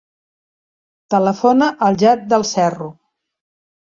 [1.15, 2.91] Telefona al Jad Del Cerro.